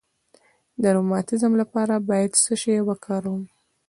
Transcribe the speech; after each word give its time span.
د 0.81 0.83
روماتیزم 0.95 1.53
لپاره 1.61 1.95
باید 2.09 2.31
څه 2.43 2.53
شی 2.61 2.75
وکاروم؟ 2.87 3.41